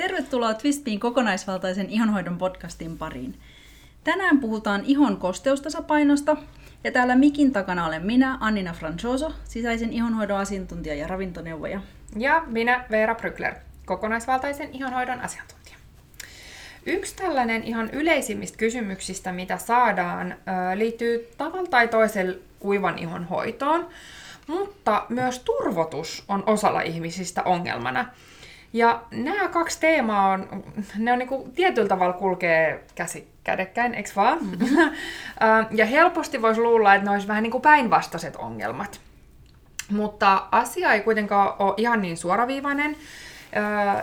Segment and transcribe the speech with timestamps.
[0.00, 3.34] Tervetuloa Twistpiin kokonaisvaltaisen ihonhoidon podcastin pariin.
[4.04, 6.36] Tänään puhutaan ihon kosteustasapainosta
[6.84, 11.80] ja täällä mikin takana olen minä, Annina Franchoso, sisäisen ihonhoidon asiantuntija ja ravintoneuvoja.
[12.16, 13.54] Ja minä, Veera Brykler,
[13.86, 15.76] kokonaisvaltaisen ihonhoidon asiantuntija.
[16.86, 20.34] Yksi tällainen ihan yleisimmistä kysymyksistä, mitä saadaan,
[20.74, 23.88] liittyy tavalla tai toisella kuivan ihon hoitoon,
[24.46, 28.06] mutta myös turvotus on osalla ihmisistä ongelmana.
[28.72, 30.64] Ja nämä kaksi teemaa on,
[30.98, 34.38] ne on niinku tietyllä tavalla kulkee käsi kädekkäin, eikö vaan?
[34.50, 35.76] Mm-hmm.
[35.78, 39.00] ja helposti voisi luulla, että ne olisi vähän niin kuin päinvastaiset ongelmat.
[39.90, 42.96] Mutta asia ei kuitenkaan ole ihan niin suoraviivainen,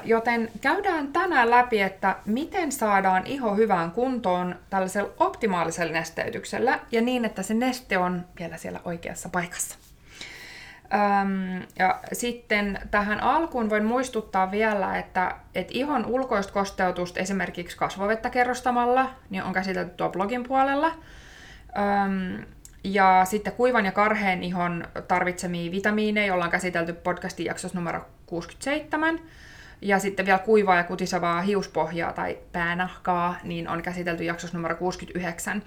[0.03, 7.25] joten käydään tänään läpi, että miten saadaan iho hyvään kuntoon tällaisella optimaalisella nesteytyksellä ja niin,
[7.25, 9.77] että se neste on vielä siellä oikeassa paikassa.
[10.93, 18.29] Öm, ja sitten tähän alkuun voin muistuttaa vielä, että, että ihon ulkoista kosteutusta esimerkiksi kasvovettä
[18.29, 20.87] kerrostamalla niin on käsitelty tuo blogin puolella.
[21.77, 22.45] Öm,
[22.83, 29.19] ja sitten kuivan ja karheen ihon tarvitsemia vitamiineja ollaan käsitelty podcastin jaksossa numero 67.
[29.81, 35.63] Ja sitten vielä kuivaa ja kutisevaa hiuspohjaa tai päänahkaa, niin on käsitelty jaksossa numero 69.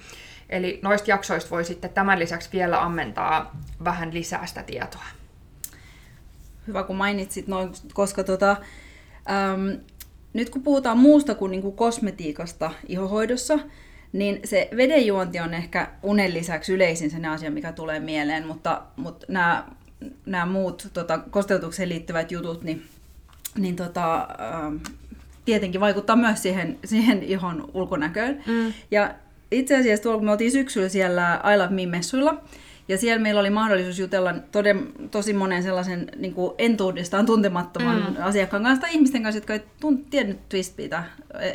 [0.50, 5.04] Eli noista jaksoista voi sitten tämän lisäksi vielä ammentaa vähän lisää sitä tietoa.
[6.66, 8.50] Hyvä, kun mainitsit noin, koska tota,
[9.30, 9.80] äm,
[10.32, 13.58] nyt kun puhutaan muusta kuin, niin kuin kosmetiikasta ihohoidossa,
[14.12, 19.26] niin se vedenjuonti on ehkä unen lisäksi yleisin sen asia, mikä tulee mieleen, mutta, mutta
[19.28, 19.64] nämä,
[20.26, 22.84] nämä muut tota, kosteutukseen liittyvät jutut, niin,
[23.58, 24.76] niin tota, ähm,
[25.44, 28.42] tietenkin vaikuttaa myös siihen, siihen ihon ulkonäköön.
[28.46, 28.72] Mm.
[28.90, 29.14] Ja
[29.50, 32.40] itse asiassa tuolla, kun me oltiin syksyllä siellä I Love Me-messuilla,
[32.88, 38.22] ja siellä meillä oli mahdollisuus jutella toden, tosi monen sellaisen niin kuin entuudestaan tuntemattoman mm.
[38.22, 41.04] asiakkaan kanssa tai ihmisten kanssa, jotka ei tunt, tiennyt Twistbeata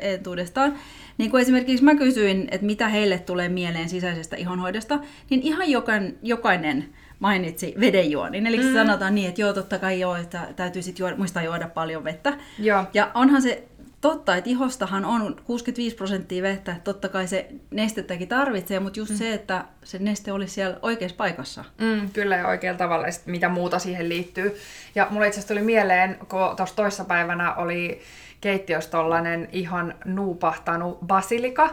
[0.01, 0.73] entuudestaan.
[1.17, 4.99] Niin kuin esimerkiksi mä kysyin, että mitä heille tulee mieleen sisäisestä ihonhoidosta,
[5.29, 6.85] niin ihan jokainen, jokainen
[7.19, 8.47] mainitsi vedenjuonin.
[8.47, 8.73] Eli mm.
[8.73, 12.33] sanotaan niin, että joo, totta kai joo, että täytyy sit juoda, muistaa juoda paljon vettä.
[12.59, 12.83] Joo.
[12.93, 13.63] Ja onhan se
[14.05, 19.11] totta, että ihostahan on 65 prosenttia vettä, että totta kai se nestettäkin tarvitsee, mutta just
[19.11, 19.17] mm.
[19.17, 21.65] se, että se neste olisi siellä oikeassa paikassa.
[21.77, 24.57] Mm, kyllä ja oikealla tavalla, ja mitä muuta siihen liittyy.
[24.95, 28.01] Ja mulle itse asiassa tuli mieleen, kun tuossa toissapäivänä oli
[28.41, 31.69] keittiössä tollainen ihan nuupahtanut basilika,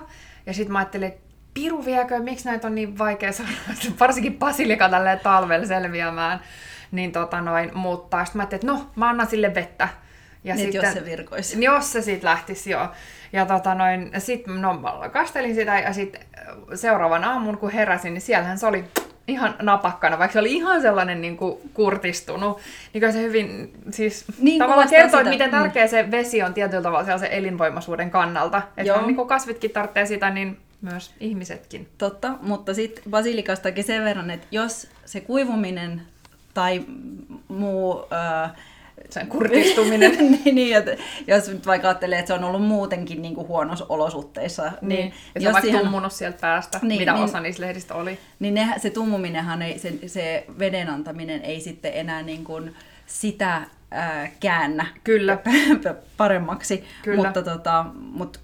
[0.46, 1.20] ja sitten mä ajattelin, että
[1.54, 3.52] piru viekö, miksi näitä on niin vaikea saada,
[4.00, 6.40] varsinkin basilika tälleen talvella selviämään.
[6.92, 9.88] Niin tota noin, mutta sitten mä ajattelin, että no, mä annan sille vettä.
[10.44, 11.64] Ja niin, sitten, jos se virkoisi.
[11.64, 12.88] Jos se sitten lähtisi, joo.
[13.32, 14.82] Ja tota noin, sit no,
[15.12, 16.20] kastelin sitä ja sitten
[16.74, 18.84] seuraavan aamun kun heräsin, niin siellähän se oli
[19.28, 22.58] ihan napakkana, vaikka se oli ihan sellainen niin kuin kurtistunut.
[22.92, 25.58] Niin se hyvin, siis niin, tavallaan kertoo, että miten mm.
[25.58, 25.90] tärkeä mm.
[25.90, 28.62] se vesi on tietyllä tavalla sellaisen elinvoimaisuuden kannalta.
[28.76, 31.88] Että niin kuin kasvitkin tarvitsee sitä, niin myös ihmisetkin.
[31.98, 36.02] Totta, mutta sitten basilikastakin sen verran, että jos se kuivuminen
[36.54, 36.84] tai
[37.48, 38.06] muu...
[38.44, 38.50] Äh,
[39.12, 40.12] sen kurtistuminen.
[40.18, 40.96] niin, niin, että
[41.26, 44.62] jos nyt vaikka ajattelee, että se on ollut muutenkin niin kuin huonossa olosuhteissa.
[44.62, 45.82] Niin, niin ja se on vaikka siihen...
[45.82, 48.18] tummunut sieltä päästä, niin, mitä niin, osa niistä lehdistä oli.
[48.38, 52.74] Niin ne, se tummuminenhan, ei, se, se veden antaminen ei sitten enää niin kuin
[53.06, 55.38] sitä ää, käännä Kyllä.
[56.16, 56.84] paremmaksi.
[57.02, 57.16] Kyllä.
[57.16, 58.38] Mutta, tota, mutta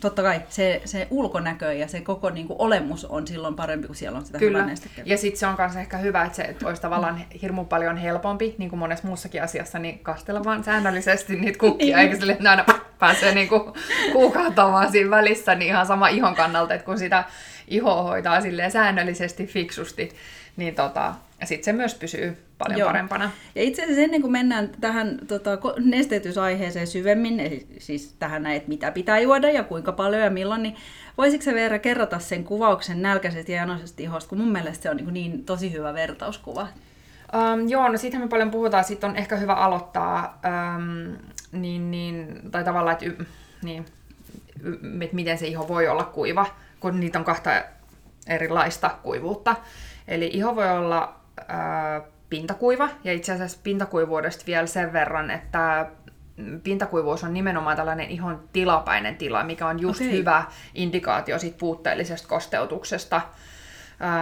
[0.00, 3.96] totta kai se, se ulkonäkö ja se koko niin kuin, olemus on silloin parempi, kun
[3.96, 4.68] siellä on sitä Kyllä.
[5.04, 8.70] Ja sitten se on myös ehkä hyvä, että se olisi tavallaan hirmu paljon helpompi, niin
[8.70, 12.64] kuin monessa muussakin asiassa, niin kastella vaan säännöllisesti niitä kukkia, eikä sille, että aina
[12.98, 13.62] pääsee niin kuin,
[14.12, 17.24] kuukauttamaan siinä välissä, niin ihan sama ihon kannalta, että kun sitä
[17.68, 20.12] ihoa hoitaa silleen säännöllisesti, fiksusti,
[20.56, 21.14] niin tota,
[21.44, 22.88] sitten se myös pysyy paljon Joo.
[22.88, 23.30] parempana.
[23.54, 28.68] Ja itse asiassa ennen kuin mennään tähän tota, nesteytysaiheeseen syvemmin, eli siis tähän näin, että
[28.68, 30.76] mitä pitää juoda ja kuinka paljon ja milloin, niin
[31.18, 34.96] voisitko sä Veera kerrota sen kuvauksen nälkäisestä ja janoisesta ihosta, kun mun mielestä se on
[34.96, 36.68] niin, niin tosi hyvä vertauskuva.
[37.34, 40.40] Um, joo, no siitähän me paljon puhutaan, sitten on ehkä hyvä aloittaa,
[40.76, 41.16] um,
[41.52, 43.26] niin, niin, tai tavallaan, että, y,
[43.62, 43.84] niin,
[45.02, 46.46] että miten se iho voi olla kuiva,
[46.80, 47.50] kun niitä on kahta
[48.26, 49.56] erilaista kuivuutta.
[50.08, 55.86] Eli iho voi olla ää, pintakuiva, ja itse asiassa pintakuivuudesta vielä sen verran, että
[56.62, 60.12] pintakuivuus on nimenomaan tällainen ihon tilapäinen tila, mikä on just okay.
[60.12, 60.44] hyvä
[60.74, 63.20] indikaatio siitä puutteellisesta kosteutuksesta.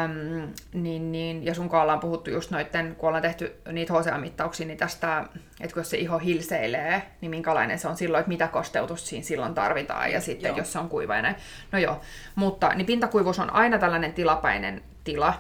[0.05, 4.79] Öm, niin, niin, ja sun ollaan puhuttu just noitten, kun ollaan tehty niitä HCA-mittauksia, niin
[4.79, 5.25] tästä,
[5.61, 9.55] että jos se iho hilseilee, niin minkälainen se on silloin, että mitä kosteutusta siinä silloin
[9.55, 10.59] tarvitaan, ja sitten joo.
[10.59, 11.37] jos se on kuiva ja näin.
[11.73, 12.01] No joo,
[12.35, 15.35] mutta niin pintakuivuus on aina tällainen tilapäinen tila,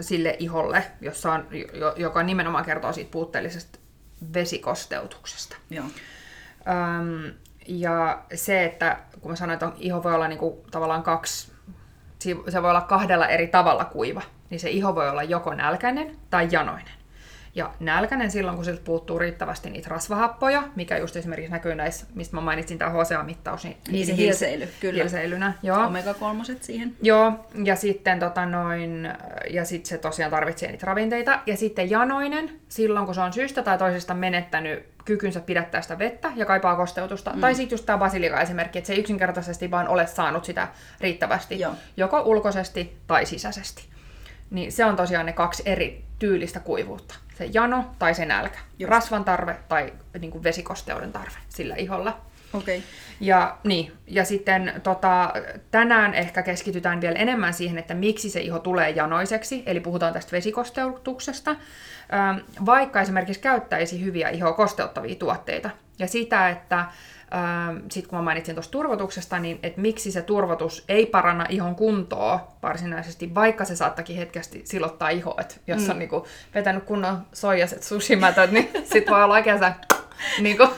[0.00, 1.46] sille iholle, jossa on,
[1.96, 3.78] joka nimenomaan kertoo siitä puutteellisesta
[4.34, 5.56] vesikosteutuksesta.
[5.70, 5.84] Joo.
[6.68, 7.34] Öm,
[7.68, 11.52] ja se, että kun mä sanoin, että iho voi olla niinku tavallaan kaksi,
[12.48, 16.48] se voi olla kahdella eri tavalla kuiva, niin se iho voi olla joko nälkäinen tai
[16.50, 16.93] janoinen.
[17.54, 22.36] Ja nälkäinen silloin, kun siltä puuttuu riittävästi niitä rasvahappoja, mikä just esimerkiksi näkyy näissä, mistä
[22.36, 23.64] mä mainitsin tämä HCA-mittaus.
[23.64, 25.02] Niin, Niin se hilseily, kyllä.
[25.02, 25.86] Hilseilynä, joo.
[25.86, 26.96] Omega-kolmoset siihen.
[27.02, 27.32] Joo,
[27.64, 29.08] ja sitten tota noin,
[29.50, 31.40] ja sit se tosiaan tarvitsee niitä ravinteita.
[31.46, 36.32] Ja sitten janoinen, silloin kun se on syystä tai toisesta menettänyt kykynsä pidättää sitä vettä
[36.36, 37.32] ja kaipaa kosteutusta.
[37.32, 37.40] Mm.
[37.40, 40.68] Tai sitten just tämä basilika-esimerkki, että se ei yksinkertaisesti vaan ole saanut sitä
[41.00, 41.74] riittävästi, Joo.
[41.96, 43.93] joko ulkoisesti tai sisäisesti.
[44.50, 47.14] Niin se on tosiaan ne kaksi eri tyylistä kuivuutta.
[47.38, 48.58] Se jano tai se nälkä.
[48.78, 48.90] Just.
[48.90, 52.20] Rasvan tarve tai niin kuin vesikosteuden tarve sillä iholla.
[52.52, 52.78] Okei.
[52.78, 52.88] Okay.
[53.20, 55.32] Ja, niin, ja sitten tota,
[55.70, 60.32] tänään ehkä keskitytään vielä enemmän siihen, että miksi se iho tulee janoiseksi, eli puhutaan tästä
[60.32, 65.70] vesikosteutuksesta, ähm, vaikka esimerkiksi käyttäisi hyviä ihoa kosteuttavia tuotteita.
[65.98, 66.84] Ja sitä, että
[67.90, 72.56] sitten kun mä mainitsin tuosta turvotuksesta, niin että miksi se turvotus ei paranna ihon kuntoa
[72.62, 75.90] varsinaisesti, vaikka se saattakin hetkesti silottaa ihoa, että jos mm.
[75.90, 79.72] on niinku vetänyt kunnon soijaset sushimätöt, niin sit voi olla oikein se
[80.40, 80.68] niinku,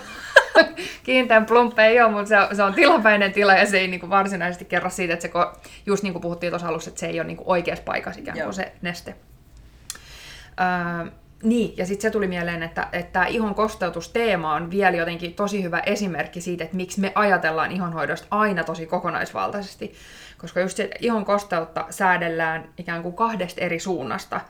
[1.05, 4.01] kiinteän plumppi ei ole, mutta se on, se on tilapäinen tila ja se ei niin
[4.01, 7.07] kuin varsinaisesti kerro siitä, että se, ko- just niin kuin puhuttiin tuossa alussa, että se
[7.07, 8.53] ei ole niin kuin oikeassa paikassa ikään kuin Joo.
[8.53, 9.15] se neste.
[10.61, 11.13] Öö,
[11.47, 15.63] niin, ja sitten se tuli mieleen, että, että tämä ihon kosteutusteema on vielä jotenkin tosi
[15.63, 19.95] hyvä esimerkki siitä, että miksi me ajatellaan ihonhoidosta aina tosi kokonaisvaltaisesti.
[20.39, 24.41] Koska just se että ihon kosteutta säädellään ikään kuin kahdesta eri suunnasta.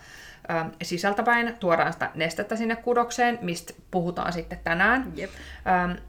[0.50, 5.12] Ö, sisältäpäin tuodaan sitä nestettä sinne kudokseen, mistä puhutaan sitten tänään.
[5.16, 5.30] Jep.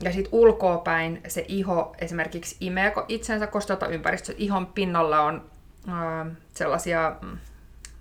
[0.03, 4.33] Ja sitten ulkoapäin se iho esimerkiksi imee itsensä kosteutta ympäristössä.
[4.37, 5.45] Ihon pinnalla on
[5.87, 7.37] ö, sellaisia mm,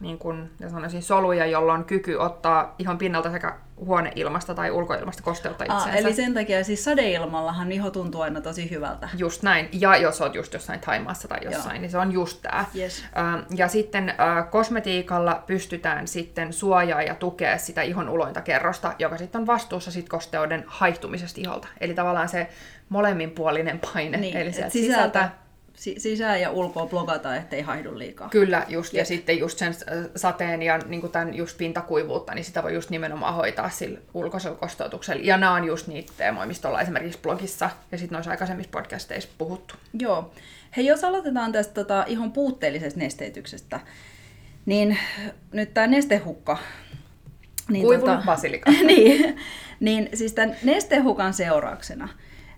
[0.00, 5.22] niin kuin, ja sanoisin, soluja, jolla on kyky ottaa ihon pinnalta sekä huoneilmasta tai ulkoilmasta
[5.22, 5.88] kosteutta itseensä.
[5.90, 9.08] Ah, eli sen takia siis sadeilmallahan iho tuntuu aina tosi hyvältä.
[9.16, 9.68] Just näin.
[9.72, 11.80] Ja jos oot just jossain Taimaassa tai jossain, Joo.
[11.80, 12.64] niin se on just tää.
[12.76, 13.04] Yes.
[13.56, 14.14] Ja sitten
[14.50, 20.08] kosmetiikalla pystytään sitten suojaa ja tukea sitä ihon ulointa kerrosta, joka sitten on vastuussa sit
[20.08, 21.68] kosteuden haihtumisesta iholta.
[21.80, 22.48] Eli tavallaan se
[22.88, 24.16] molemminpuolinen paine.
[24.16, 25.45] Niin, Eli sieltä sisältä, si-
[25.76, 28.28] sisään ja ulkoa blokataan, ettei haihdu liikaa.
[28.28, 28.92] Kyllä, just.
[28.92, 29.06] Ja Jep.
[29.06, 29.74] sitten just sen
[30.16, 35.22] sateen ja niin tämän just pintakuivuutta, niin sitä voi just nimenomaan hoitaa sillä ulkoisella kosteutuksella.
[35.24, 39.30] Ja nämä on just niitä teemoja, mistä ollaan esimerkiksi blogissa ja sitten noissa aikaisemmissa podcasteissa
[39.38, 39.74] puhuttu.
[39.98, 40.32] Joo.
[40.76, 43.80] Hei, jos aloitetaan tästä tota, ihon puutteellisesta nesteytyksestä,
[44.66, 44.98] niin
[45.52, 46.58] nyt tämä nestehukka.
[47.68, 48.70] Niin, Kuivunut basilika.
[48.86, 49.36] niin,
[49.80, 52.08] niin siis tämän nestehukan seurauksena,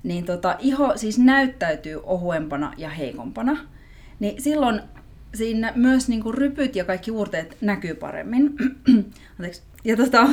[0.02, 3.56] niin tota, iho siis näyttäytyy ohuempana ja heikompana.
[4.20, 4.80] Niin silloin
[5.34, 8.54] siinä myös niin kuin rypyt ja kaikki uurteet näkyy paremmin.
[9.84, 10.28] Ja tota,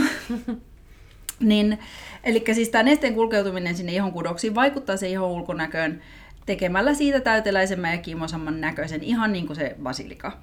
[1.39, 1.79] niin,
[2.23, 6.01] eli siis tämä nesteen kulkeutuminen sinne ihon kudoksiin vaikuttaa se ihon ulkonäköön
[6.45, 10.39] tekemällä siitä täyteläisemmän ja kiimosamman näköisen, ihan niin kuin se basilika.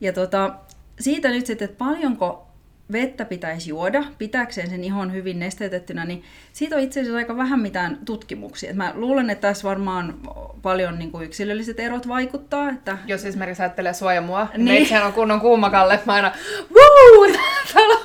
[0.00, 0.54] Ja tota,
[1.00, 2.47] siitä nyt sitten, että paljonko
[2.92, 7.60] vettä pitäisi juoda pitääkseen sen ihon hyvin nesteytettynä, niin siitä on itse asiassa aika vähän
[7.60, 8.70] mitään tutkimuksia.
[8.70, 10.14] Et mä luulen, että tässä varmaan
[10.62, 12.68] paljon niin kuin yksilölliset erot vaikuttaa.
[12.68, 12.98] Että...
[13.06, 14.74] Jos esimerkiksi ajattelee suojamua, niin Niin.
[14.74, 16.32] meitsähän on kunnon kuumakalle, mä aina,
[16.74, 17.26] wuu,
[17.74, 18.00] täällä on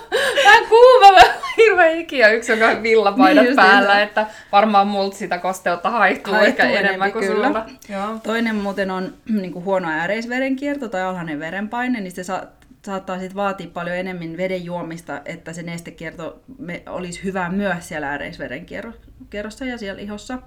[0.45, 1.19] vähän kuuma,
[1.57, 4.03] hirveä hiki ja yksi joka on villapaidat Niin päällä, niin.
[4.03, 7.47] että varmaan multa sitä kosteutta haihtuu, Haihtuu ehkä enemmän kuin kyllä.
[7.47, 7.65] sulla.
[7.89, 8.19] Joo.
[8.23, 12.43] Toinen muuten on niin kuin huono ääreisverenkierto tai alhainen verenpaine, niin se sa-
[12.85, 16.43] saattaa sit vaatia paljon enemmän veden juomista, että se nestekierto
[16.87, 20.39] olisi hyvä myös siellä ääreisverenkierrossa ja siellä ihossa.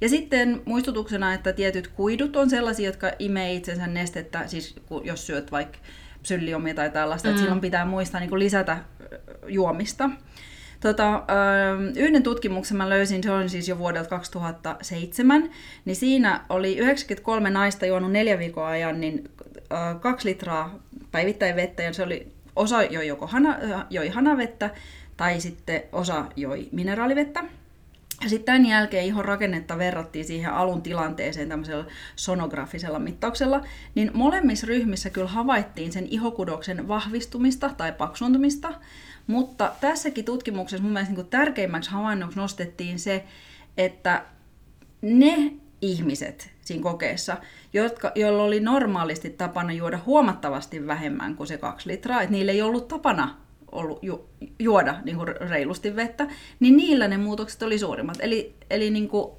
[0.00, 5.26] Ja sitten muistutuksena, että tietyt kuidut on sellaisia, jotka imee itsensä nestettä, siis kun- jos
[5.26, 5.78] syöt vaikka
[6.22, 7.30] sylliomia tai tällaista, mm.
[7.30, 8.78] että silloin pitää muistaa niin lisätä
[9.46, 10.10] juomista.
[10.80, 11.24] Tota,
[11.96, 15.50] yhden tutkimuksen mä löysin, se on siis jo vuodelta 2007,
[15.84, 19.30] niin siinä oli 93 naista juonut neljä viikon ajan niin
[20.00, 20.78] kaksi litraa
[21.14, 23.56] päivittäin vettä, ja se oli osa joi joko hana,
[23.90, 24.70] joi hanavettä,
[25.16, 27.44] tai sitten osa joi mineraalivettä.
[28.22, 31.84] Ja sitten tämän jälkeen ihon rakennetta verrattiin siihen alun tilanteeseen tämmöisellä
[32.16, 38.72] sonografisella mittauksella, niin molemmissa ryhmissä kyllä havaittiin sen ihokudoksen vahvistumista tai paksuuntumista,
[39.26, 43.24] mutta tässäkin tutkimuksessa mun mielestä niin tärkeimmäksi havainnoksi nostettiin se,
[43.76, 44.24] että
[45.02, 45.52] ne
[45.84, 47.36] ihmiset siinä kokeessa,
[47.72, 52.62] jotka, joilla oli normaalisti tapana juoda huomattavasti vähemmän kuin se kaksi litraa, että niillä ei
[52.62, 53.36] ollut tapana
[53.72, 56.26] ollut ju, juoda niin kuin reilusti vettä,
[56.60, 58.16] niin niillä ne muutokset oli suurimmat.
[58.20, 59.32] Eli, eli niin kuin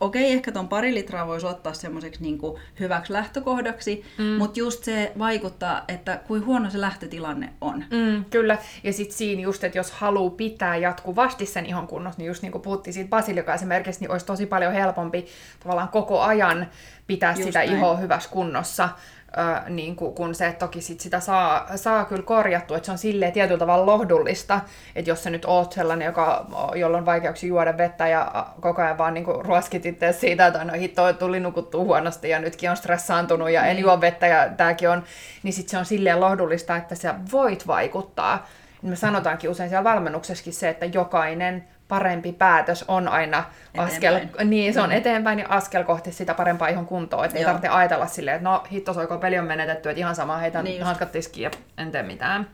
[0.00, 2.38] okei, ehkä ton pari litraa voisi ottaa semmoiseksi niin
[2.80, 4.24] hyväksi lähtökohdaksi, mm.
[4.24, 7.84] mutta just se vaikuttaa, että kuin huono se lähtötilanne on.
[7.90, 12.28] Mm, kyllä, ja sitten siinä just, että jos haluaa pitää jatkuvasti sen ihon kunnossa, niin
[12.28, 15.26] just niin kuin puhuttiin siitä basilika esimerkiksi, niin olisi tosi paljon helpompi
[15.60, 16.66] tavallaan koko ajan
[17.06, 17.72] pitää just sitä näin.
[17.72, 18.88] ihoa hyvässä kunnossa,
[19.38, 22.98] Ö, niin kuin, kun se toki sit sitä saa, saa kyllä korjattua, että se on
[22.98, 24.60] silleen tietyllä tavalla lohdullista,
[24.96, 28.98] että jos sä nyt oot sellainen, joka, jolla on vaikeuksia juoda vettä ja koko ajan
[28.98, 32.76] vaan niin kuin ruoskit itse siitä, että no hitto, tuli nukuttua huonosti ja nytkin on
[32.76, 33.82] stressaantunut ja en niin.
[33.82, 35.04] juo vettä ja tääkin on,
[35.42, 38.46] niin sit se on silleen lohdullista, että sä voit vaikuttaa.
[38.82, 43.44] Me sanotaankin usein siellä valmennuksessakin se, että jokainen parempi päätös on aina
[43.76, 44.50] askel, eteenpäin.
[44.50, 44.96] niin se on mm.
[44.96, 48.64] eteenpäin ja askel kohti sitä parempaa ihon kuntoa, että ei tarvitse ajatella silleen, että no
[48.72, 52.02] hitto soiko peli on menetetty, että ihan sama heitän niin hanskat tiskiin ja en tee
[52.02, 52.50] mitään.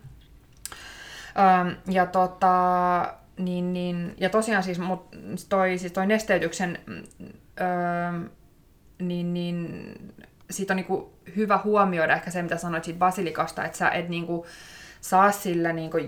[1.61, 5.09] Öm, ja tota, niin, niin, ja tosiaan siis, mut,
[5.49, 6.79] toi, siis toi nesteytyksen,
[7.61, 7.67] öö,
[8.99, 9.93] niin, niin
[10.51, 14.47] siitä on niinku hyvä huomioida ehkä se, mitä sanoit siitä basilikasta, että sä et niinku
[15.01, 15.99] saa sillä niinku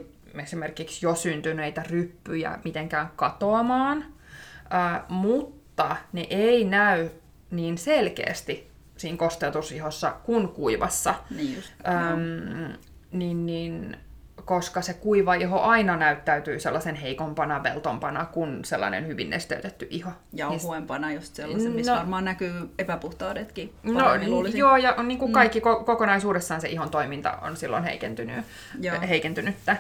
[0.41, 4.05] esimerkiksi jo syntyneitä ryppyjä mitenkään katoamaan,
[4.71, 7.09] ää, mutta ne ei näy
[7.51, 11.15] niin selkeästi siinä kosteutusihossa kuin kuivassa.
[11.31, 12.73] Niin just, Äm,
[13.13, 13.97] niin, niin,
[14.45, 20.11] koska se kuiva iho aina näyttäytyy sellaisen heikompana, veltompana kuin sellainen hyvin nesteytetty iho.
[20.33, 24.59] Ja ohuempana niin, just sellaisen, missä no, varmaan näkyy epäpuhtaudetkin No luulisin.
[24.59, 25.35] joo, ja niin kuin mm.
[25.35, 25.85] kaikki mm.
[25.85, 28.45] kokonaisuudessaan se ihon toiminta on silloin heikentynyt,
[28.81, 29.01] joo.
[29.09, 29.77] heikentynyttä.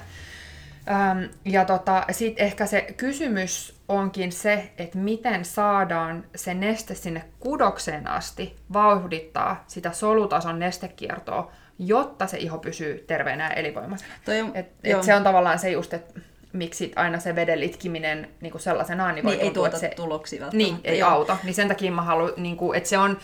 [0.88, 7.24] Ähm, ja tota, sitten ehkä se kysymys onkin se, että miten saadaan se neste sinne
[7.40, 14.12] kudokseen asti vauhdittaa sitä solutason nestekiertoa, jotta se iho pysyy terveenä ja elinvoimaisena.
[14.54, 16.20] Et, et se on tavallaan se just, että
[16.52, 19.92] miksi aina se veden litkiminen niin kuin sellaisenaan niin, voi niin tuntua, ei tuota se,
[19.96, 21.10] tuloksia Niin, ei joo.
[21.10, 21.36] auta.
[21.44, 23.18] Niin sen takia mä haluan, niin kuin, että se on,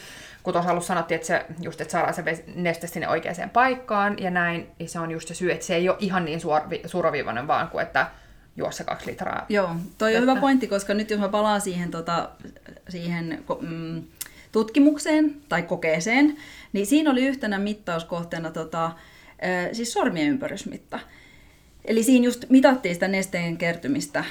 [0.49, 4.31] kun tuossa alussa sanottiin, että, se, just, että saadaan se neste sinne oikeaan paikkaan ja
[4.31, 6.41] näin, niin se on just se syy, että se ei ole ihan niin
[6.87, 8.07] suoraviivainen vaan kuin, että
[8.57, 9.47] juo se kaksi litraa.
[9.49, 12.29] Joo, toi on hyvä pointti, koska nyt jos mä palaan siihen, tota,
[12.89, 14.03] siihen mm,
[14.53, 16.37] tutkimukseen tai kokeeseen,
[16.73, 18.91] niin siinä oli yhtenä mittauskohteena tota,
[19.73, 20.99] siis sormien ympärysmitta.
[21.85, 24.25] Eli siinä just mitattiin sitä nesteen kertymistä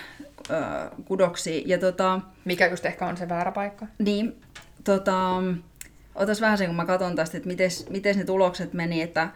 [1.06, 1.70] kudoksiin.
[1.70, 3.88] Ja tota, Mikä just ehkä on se väärä paikka?
[4.00, 4.42] Niin,
[4.84, 5.44] tota,
[6.18, 7.50] otas vähän sen, kun mä katson tästä, että
[7.90, 9.30] miten ne tulokset meni, että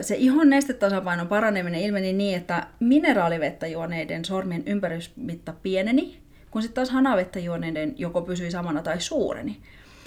[0.00, 6.90] se ihon nestetasapainon paraneminen ilmeni niin, että mineraalivettä juoneiden sormien ympärysmitta pieneni, kun sitten taas
[6.90, 9.60] hanavettä juoneiden joko pysyi samana tai suureni.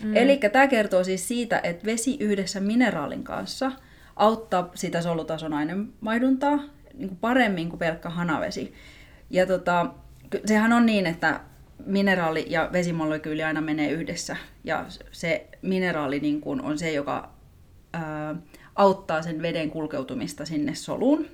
[0.04, 0.16] Mm.
[0.16, 3.72] Eli tämä kertoo siis siitä, että vesi yhdessä mineraalin kanssa
[4.16, 6.60] auttaa sitä solutason aineenvaihduntaa
[6.94, 8.74] niin kuin paremmin kuin pelkkä hanavesi.
[9.30, 9.86] Ja tota,
[10.46, 11.40] sehän on niin, että
[11.86, 14.36] mineraali ja vesimolekyyli aina menee yhdessä.
[14.64, 17.30] Ja se mineraali niin kuin on se, joka
[17.94, 18.36] ää,
[18.76, 21.26] auttaa sen veden kulkeutumista sinne soluun.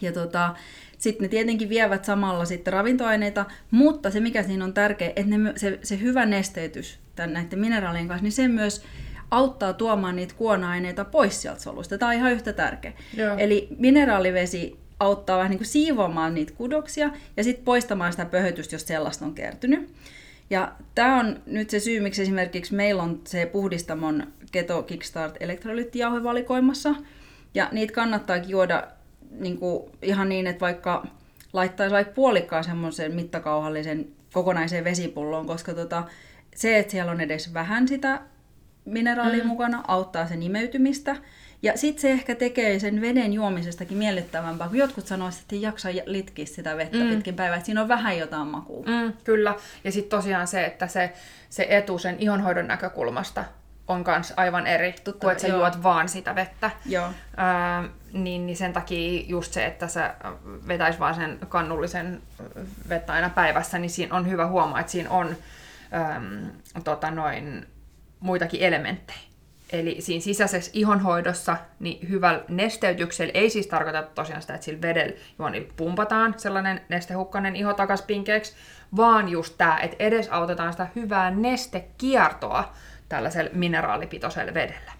[0.00, 0.54] Ja tota,
[0.98, 5.52] sitten ne tietenkin vievät samalla sitten ravintoaineita, mutta se mikä siinä on tärkeä, että ne,
[5.56, 8.84] se, se hyvä nesteytys tämän, näiden mineraalien kanssa, niin se myös
[9.30, 11.98] auttaa tuomaan niitä kuona-aineita pois sieltä solusta.
[11.98, 12.92] Tämä on ihan yhtä tärkeä.
[13.16, 13.36] Joo.
[13.38, 18.86] Eli mineraalivesi auttaa vähän niin kuin siivoamaan niitä kudoksia ja sitten poistamaan sitä pöhötystä, jos
[18.86, 19.94] sellaista on kertynyt.
[20.50, 26.22] Ja tämä on nyt se syy, miksi esimerkiksi meillä on se puhdistamon Keto Kickstart elektrolyyttijauhe
[26.22, 26.94] valikoimassa.
[27.54, 28.86] Ja niitä kannattaa juoda
[29.30, 31.06] niin kuin ihan niin, että vaikka
[31.52, 36.04] laittaisi vaikka puolikkaan semmoisen mittakauhallisen kokonaiseen vesipulloon, koska tota,
[36.54, 38.20] se, että siellä on edes vähän sitä
[38.84, 39.48] mineraalia mm.
[39.48, 41.16] mukana, auttaa sen imeytymistä.
[41.66, 45.88] Ja sitten se ehkä tekee sen veden juomisestakin miellyttävämpää, kun jotkut sanoisivat, että ei jaksa
[46.06, 47.08] litkiä sitä vettä mm.
[47.08, 48.84] pitkin päivää, että siinä on vähän jotain makua.
[48.86, 49.54] Mm, kyllä,
[49.84, 51.12] ja sitten tosiaan se, että se,
[51.50, 53.44] se etu sen ihonhoidon näkökulmasta
[53.88, 55.58] on myös aivan eri, Totta, kuin että sä joo.
[55.58, 56.70] juot vaan sitä vettä.
[56.86, 57.06] Joo.
[57.06, 60.14] Öö, niin, niin sen takia just se, että sä
[60.68, 62.22] vetäis vaan sen kannullisen
[62.88, 65.36] vettä aina päivässä, niin siinä on hyvä huomaa, että siinä on
[65.92, 67.66] öö, tota noin,
[68.20, 69.25] muitakin elementtejä.
[69.72, 75.16] Eli siinä sisäisessä ihonhoidossa niin hyvällä nesteytyksellä ei siis tarkoita tosiaan sitä, että sillä vedellä
[75.38, 78.54] juoni pumpataan sellainen nestehukkainen iho takas pinkeeksi,
[78.96, 82.72] vaan just tämä, että edesautetaan sitä hyvää nestekiertoa
[83.08, 84.92] tällaisella mineraalipitoisella vedellä.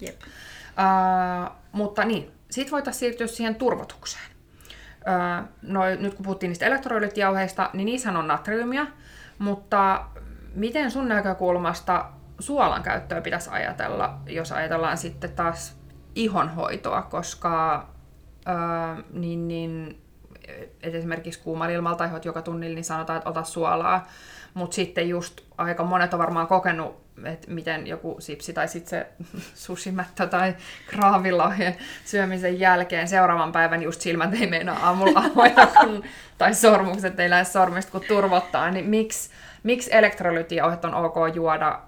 [0.00, 0.20] Jep.
[0.20, 4.30] Uh, mutta niin, sitten voitaisiin siirtyä siihen turvotukseen.
[5.00, 8.86] Uh, no, nyt kun puhuttiin niistä elektrolytjauheista, niin niissä on natriumia,
[9.38, 10.04] mutta
[10.54, 12.04] miten sun näkökulmasta
[12.38, 15.76] suolan käyttöä pitäisi ajatella, jos ajatellaan sitten taas
[16.14, 17.86] ihonhoitoa, koska
[18.46, 20.02] ää, niin, niin,
[20.82, 24.06] et esimerkiksi kuumalla ilmalla tai joka tunnilla, niin sanotaan, että ota suolaa.
[24.54, 29.06] Mutta sitten just aika monet on varmaan kokenut, että miten joku sipsi tai sitten se
[29.66, 30.54] sushimättö tai
[30.86, 36.02] kraavilohen syömisen jälkeen seuraavan päivän just silmät ei meinaa aamulla avoita, kun,
[36.38, 39.30] tai sormukset ei lähde sormista kun turvottaa, niin miksi,
[39.62, 41.80] miksi elektrolyytijauhet on ok juoda,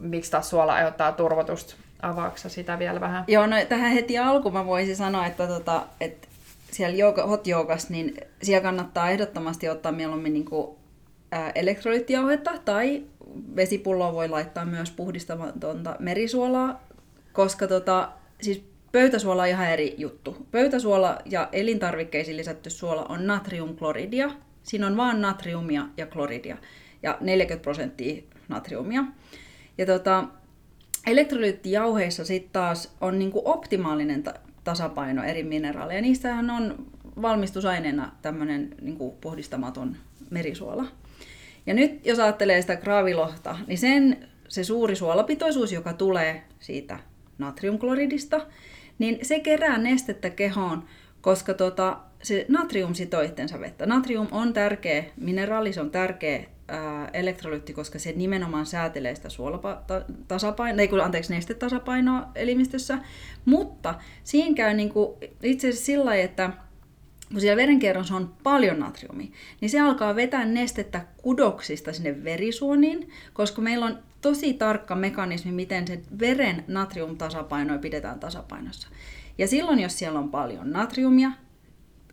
[0.00, 1.74] miksi taas suola aiheuttaa turvotusta?
[2.02, 3.24] Avaaksa sitä vielä vähän?
[3.28, 6.28] Joo, no tähän heti alkuun mä voisin sanoa, että, tota, että
[6.70, 10.76] siellä jooga, hot joogas, niin siellä kannattaa ehdottomasti ottaa mieluummin niin kuin,
[11.32, 13.02] ää, elektrolyyttijauhetta tai
[13.56, 16.88] vesipulloa voi laittaa myös puhdistamatonta merisuolaa,
[17.32, 20.46] koska tota, siis pöytäsuola on ihan eri juttu.
[20.50, 24.30] Pöytäsuola ja elintarvikkeisiin lisätty suola on natriumkloridia.
[24.62, 26.56] Siinä on vain natriumia ja kloridia
[27.02, 29.04] ja 40 prosenttia natriumia.
[29.80, 30.24] Ja tota,
[31.06, 34.34] elektrolyyttijauheissa sitten taas on niinku optimaalinen ta-
[34.64, 36.00] tasapaino eri mineraaleja.
[36.00, 36.86] Niistähän on
[37.22, 39.96] valmistusaineena tämmöinen niinku puhdistamaton
[40.30, 40.86] merisuola.
[41.66, 46.98] Ja nyt jos ajattelee sitä graavilohta, niin sen se suuri suolapitoisuus, joka tulee siitä
[47.38, 48.46] natriumkloridista,
[48.98, 50.84] niin se kerää nestettä kehoon,
[51.20, 53.22] koska tota, se natrium sitoo
[53.60, 53.86] vettä.
[53.86, 56.44] Natrium on tärkeä mineraali, se on tärkeä
[57.12, 62.98] elektrolyytti, koska se nimenomaan säätelee sitä suolatasapainoa, ei kun anteeksi, nestetasapainoa elimistössä.
[63.44, 66.50] Mutta siinä käy niinku, itse asiassa sillä lailla, että
[67.32, 73.62] kun siellä verenkierrossa on paljon natriumia, niin se alkaa vetää nestettä kudoksista sinne verisuoniin, koska
[73.62, 78.88] meillä on tosi tarkka mekanismi, miten se veren natriumtasapaino pidetään tasapainossa.
[79.38, 81.30] Ja silloin, jos siellä on paljon natriumia,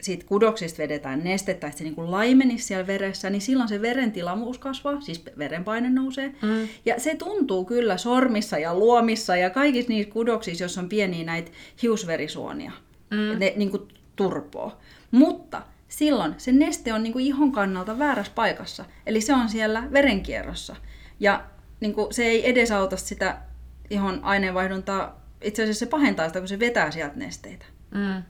[0.02, 4.12] siitä kudoksista vedetään nestettä, että se niin kuin laimenisi siellä veressä, niin silloin se veren
[4.12, 6.28] tilamuus kasvaa, siis verenpaine nousee.
[6.28, 6.68] Mm.
[6.86, 11.52] Ja se tuntuu kyllä sormissa ja luomissa ja kaikissa niissä kudoksissa, jos on pieniä näitä
[11.82, 12.72] hiusverisuonia.
[13.12, 13.40] Mm.
[13.40, 14.78] Ne niin kuin turpoo.
[15.12, 18.86] Mutta silloin se neste on niin kuin ihon kannalta väärässä paikassa.
[19.06, 20.76] Eli se on siellä verenkierrossa.
[21.20, 21.44] Ja
[21.80, 23.38] niin kuin se ei edesauta sitä
[23.90, 27.66] ihon aineenvaihduntaa, itse asiassa se pahentaa sitä, kun se vetää sieltä nesteitä.
[27.92, 28.24] Mm.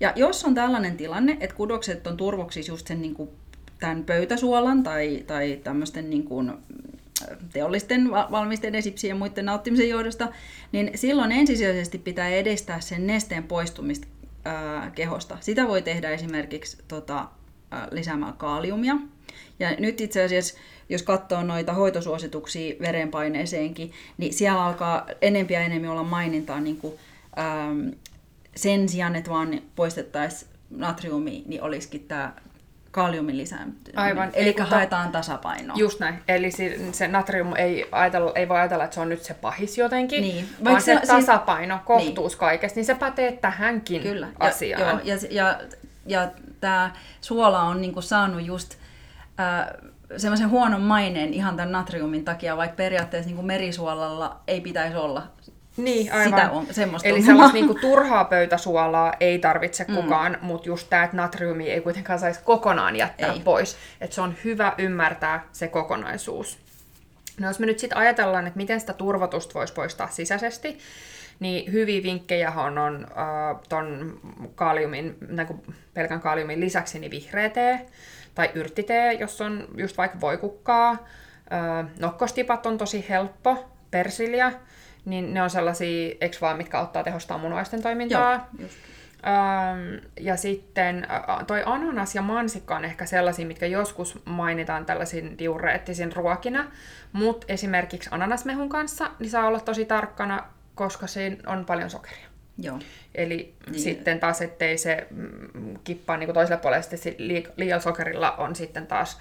[0.00, 3.30] Ja jos on tällainen tilanne, että kudokset on turvoksissa just sen niin kuin
[3.80, 6.52] tämän pöytäsuolan tai, tai tämmöisten niin kuin
[7.52, 10.28] teollisten valmisteiden, sipsien ja muiden nauttimisen johdosta,
[10.72, 14.06] niin silloin ensisijaisesti pitää edistää sen nesteen poistumista
[14.44, 15.38] ää, kehosta.
[15.40, 17.28] Sitä voi tehdä esimerkiksi tota,
[17.70, 18.96] ää, lisäämällä kaaliumia.
[19.58, 20.54] Ja nyt itse asiassa,
[20.88, 26.94] jos katsoo noita hoitosuosituksia verenpaineeseenkin, niin siellä alkaa enempiä ja enemmän olla mainintaa niin kuin,
[27.36, 27.68] ää,
[28.56, 32.32] sen sijaan, että vaan poistettaisiin natriumi, niin olisikin tämä
[32.94, 33.98] kaliumin lisääntyminen.
[33.98, 34.30] Aivan.
[34.32, 35.76] Eli ta- haetaan tasapainoa.
[35.76, 36.22] Just näin.
[36.28, 36.50] Eli
[36.92, 40.48] se, natrium ei, ajatella, ei voi ajatella, että se on nyt se pahis jotenkin, niin.
[40.64, 41.86] vaan se, se tasapaino, siis...
[41.86, 42.38] kohtuus niin.
[42.38, 44.28] kaikessa, niin se pätee tähänkin Kyllä.
[44.38, 44.82] asiaan.
[44.82, 45.60] Ja, joo, ja, ja,
[46.06, 46.90] ja tämä
[47.20, 48.74] suola on niinku saanut just
[49.40, 55.22] äh, semmoisen huonon maineen ihan tämän natriumin takia, vaikka periaatteessa niinku merisuolalla ei pitäisi olla
[55.76, 56.24] niin, aivan.
[56.24, 59.94] Sitä on, semmoista Eli sellaista niinku turhaa pöytäsuolaa ei tarvitse mm.
[59.94, 63.40] kukaan, mutta just tämä, että natriumi ei kuitenkaan saisi kokonaan jättää ei.
[63.40, 63.76] pois.
[64.00, 66.58] Että se on hyvä ymmärtää se kokonaisuus.
[67.40, 70.78] No jos me nyt sitten ajatellaan, että miten sitä turvotusta voisi poistaa sisäisesti,
[71.40, 74.20] niin hyviä vinkkejä on, on äh, ton
[74.54, 75.62] kaliumin, niin
[75.94, 77.86] pelkän kaliumin lisäksi niin vihreä tee
[78.34, 80.90] tai yrttitee, jos on just vaikka voikukkaa.
[80.90, 84.52] Äh, nokkostipat on tosi helppo, persilja,
[85.04, 88.32] niin ne on sellaisia, eikö vaan, mitkä auttaa tehostaa munuaisten toimintaa.
[88.32, 88.74] Joo, just.
[90.20, 91.06] Ja sitten
[91.46, 96.64] toi ananas ja mansikka on ehkä sellaisia, mitkä joskus mainitaan tällaisin diureettisin ruokina,
[97.12, 102.26] mutta esimerkiksi ananasmehun kanssa niin saa olla tosi tarkkana, koska siinä on paljon sokeria.
[102.58, 102.78] Joo.
[103.14, 103.80] Eli niin.
[103.80, 109.20] sitten taas, ettei se mm, kippaa niin toiselle puolelle, liian sokerilla on sitten taas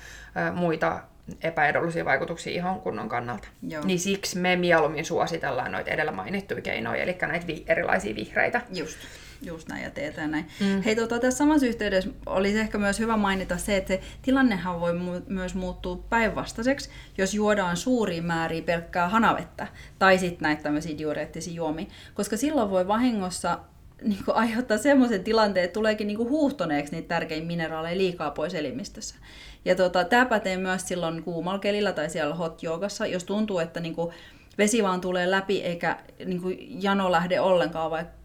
[0.54, 1.00] muita
[1.42, 3.48] epäedullisia vaikutuksia ihon kunnon kannalta.
[3.68, 3.86] Joo.
[3.86, 8.62] Niin siksi me mieluummin suositellaan noita edellä mainittuja keinoja, eli näitä vi- erilaisia vihreitä.
[8.74, 8.98] Just.
[9.46, 10.48] Just näin ja teetään näin.
[10.60, 10.82] Mm.
[10.82, 14.92] Hei, tota, tässä samassa yhteydessä olisi ehkä myös hyvä mainita se, että se tilannehan voi
[14.92, 19.68] mu- myös muuttua päinvastaiseksi, jos juodaan suuria määriä pelkkää hanavettä
[20.00, 23.60] tai sitten näitä tämmöisiä diureettisia juomia, koska silloin voi vahingossa
[24.02, 28.54] niin kuin aiheuttaa semmoisen tilanteen, että tuleekin niin kuin huuhtoneeksi niitä tärkeitä mineraaleja liikaa pois
[28.54, 29.16] elimistössä.
[29.66, 33.80] Ja tota, tämä pätee myös silloin kuumalla kelillä tai siellä hot joogassa, jos tuntuu, että
[33.80, 34.14] niin kuin
[34.58, 38.23] vesi vaan tulee läpi eikä niin kuin jano lähde ollenkaan, vaikka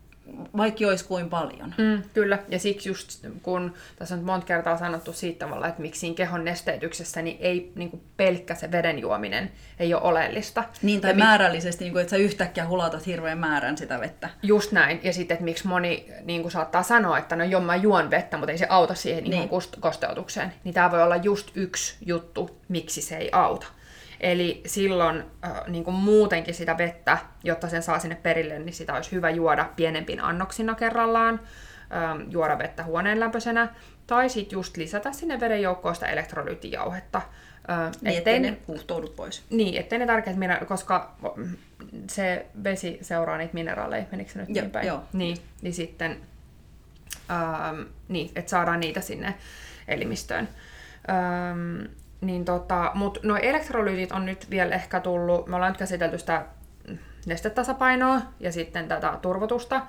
[0.57, 1.75] vaikka olisi kuin paljon.
[1.79, 6.01] Mm, kyllä, ja siksi just kun tässä on monta kertaa sanottu siitä tavalla, että miksi
[6.01, 10.65] siinä kehon nesteytyksessä niin ei niin kuin pelkkä se veden juominen ei ole oleellista.
[10.83, 14.31] Niin, tai ja määrällisesti, niin kuin, että sä yhtäkkiä hulatat hirveän määrän sitä vettä.
[14.43, 17.77] Just näin, ja sitten, että miksi moni niin kuin saattaa sanoa, että no joo, mä
[17.77, 19.31] juon vettä, mutta ei se auta siihen niin.
[19.31, 20.53] Niin kosteutukseen.
[20.65, 23.67] Niin tämä voi olla just yksi juttu, miksi se ei auta.
[24.21, 28.95] Eli silloin äh, niin kuin muutenkin sitä vettä, jotta sen saa sinne perille, niin sitä
[28.95, 31.41] olisi hyvä juoda pienempinä annoksina kerrallaan,
[31.93, 33.69] ähm, juoda vettä huoneen lämpöisenä,
[34.07, 37.23] tai sitten just lisätä sinne veden joukkoon sitä elektrolyyttijauhetta.
[37.71, 39.45] Äh, niin, ettei ne puhtoudu pois.
[39.51, 40.37] Niin, ettei ne tärkeät,
[40.69, 41.17] koska
[42.11, 44.87] se vesi seuraa niitä mineraaleja, menikö se nyt jo, niin päin?
[44.87, 45.03] Joo.
[45.13, 46.21] Niin, niin sitten,
[47.31, 49.35] ähm, niin, että saadaan niitä sinne
[49.89, 50.49] elimistöön.
[51.11, 56.19] Ähm, niin tota, mutta nuo elektrolyytit on nyt vielä ehkä tullut, me ollaan nyt käsitelty
[56.19, 56.45] sitä
[57.27, 59.83] nestetasapainoa ja sitten tätä turvotusta,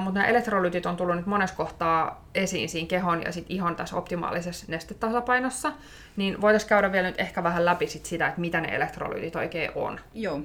[0.00, 3.96] mutta nämä elektrolyytit on tullut nyt monessa kohtaa esiin siinä kehon ja sitten ihon tässä
[3.96, 5.72] optimaalisessa nestetasapainossa,
[6.16, 9.70] niin voitaisiin käydä vielä nyt ehkä vähän läpi sit sitä, että mitä ne elektrolyytit oikein
[9.74, 10.00] on.
[10.14, 10.40] Joo.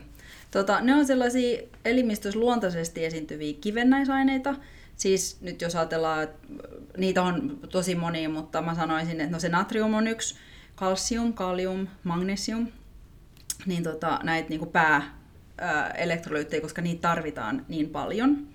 [0.51, 4.55] Tota, ne on sellaisia elimistössä luontaisesti esiintyviä kivennäisaineita,
[4.99, 6.47] Siis nyt jos ajatellaan, että
[6.97, 10.35] niitä on tosi monia, mutta mä sanoisin, että no se natrium on yksi,
[10.79, 12.67] kalsium, kalium, magnesium,
[13.65, 15.19] niin tota, näitä niin pää
[15.95, 18.47] elektrolyyttejä, koska niitä tarvitaan niin paljon.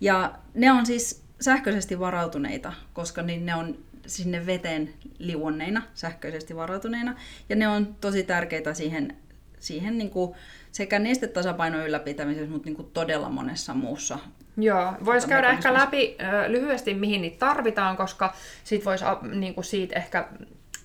[0.00, 7.14] Ja ne on siis sähköisesti varautuneita, koska niin ne on sinne veteen liuonneina, sähköisesti varautuneina.
[7.48, 9.16] Ja ne on tosi tärkeitä siihen,
[9.60, 10.34] siihen niin kuin
[10.72, 14.18] sekä nestetasapainon ylläpitämisessä, mutta niin kuin todella monessa muussa
[14.56, 19.64] Joo, voisi käydä ehkä läpi ö, lyhyesti, mihin niitä tarvitaan, koska sit voisi niin kuin
[19.64, 20.28] siitä ehkä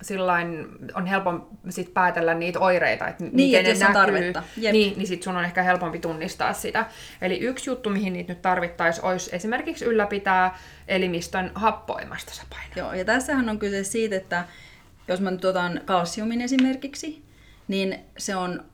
[0.02, 3.94] sillain on helpompi sit päätellä niitä oireita, että niin, miten että ne näkyy.
[3.94, 4.42] Tarvetta.
[4.56, 4.72] Jep.
[4.72, 6.86] Niin, niin sit sun on ehkä helpompi tunnistaa sitä.
[7.22, 10.58] Eli yksi juttu, mihin niitä nyt tarvittaisiin, olisi esimerkiksi ylläpitää
[10.88, 12.76] elimistön happoimastasapainoa.
[12.76, 14.44] Joo, ja tässähän on kyse siitä, että
[15.08, 17.24] jos mä nyt otan kalsiumin esimerkiksi,
[17.68, 18.64] niin se on,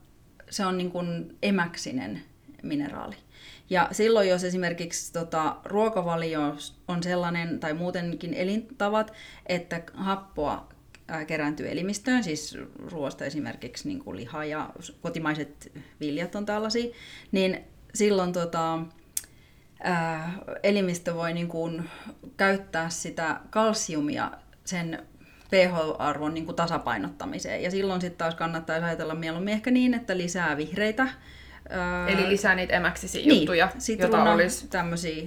[0.51, 2.23] se on niin kuin emäksinen
[2.63, 3.17] mineraali.
[3.71, 6.57] Ja silloin, jos esimerkiksi tota, ruokavalio
[6.89, 9.13] on sellainen, tai muutenkin elintavat,
[9.47, 10.69] että happoa
[11.27, 16.95] kerääntyy elimistöön, siis ruoasta esimerkiksi niin kuin liha ja kotimaiset viljat on tällaisia,
[17.33, 17.65] niin
[17.95, 18.79] silloin tota,
[19.83, 21.91] ää, elimistö voi niin kuin
[22.37, 24.31] käyttää sitä kalsiumia
[24.65, 25.07] sen
[25.51, 27.63] pH-arvon niin kuin tasapainottamiseen.
[27.63, 31.09] Ja silloin sitten taas kannattaisi ajatella mieluummin ehkä niin, että lisää vihreitä.
[31.71, 34.69] Ää, Eli lisää niitä emäksisiä niin, juttuja, joita olisi...
[34.69, 35.25] tämmöisiä,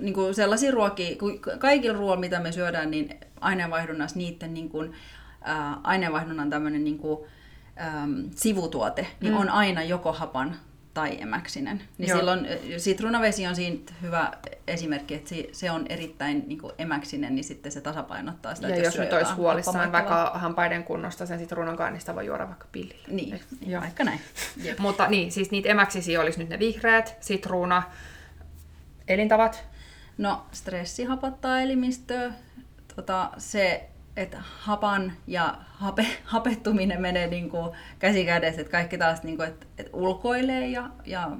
[0.00, 1.16] niin kuin sellaisia ruokia,
[1.58, 4.92] kaikilla ruoilla, mitä me syödään, niin aineenvaihdunnassa niiden niin kuin,
[5.42, 7.18] ää, aineenvaihdunnan tämmöinen niin kuin,
[7.80, 9.40] äm, sivutuote, niin mm.
[9.40, 10.56] on aina joko hapan
[10.94, 11.82] tai emäksinen.
[11.98, 12.18] Niin Joo.
[12.18, 12.46] silloin
[12.78, 14.32] sitruunavesi on siinä hyvä
[14.66, 18.68] esimerkki, että se on erittäin niin kuin emäksinen, niin sitten se tasapainottaa sitä.
[18.68, 22.46] Ja jos, jos nyt olisi huolissaan vaikka hampaiden kunnosta sen sitruunan kanssa, niin voi juoda
[22.46, 23.08] vaikka pillillä.
[23.08, 23.80] Niin, Joo.
[23.80, 24.20] vaikka näin.
[24.78, 27.82] Mutta niin, siis niitä emäksisiä olisi nyt ne vihreät, sitruuna,
[29.08, 29.64] elintavat.
[30.18, 32.32] No, stressi hapattaa elimistöä,
[32.96, 39.22] tota, se, että hapan ja hape, hapettuminen menee niin kuin käsi kädessä, että kaikki taas
[39.22, 41.30] niin kuin, että, että ulkoilee ja, ja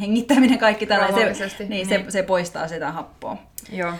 [0.00, 1.88] hengittäminen, kaikki tällainen, se, niin, niin.
[1.88, 3.36] Se, se poistaa sitä happoa.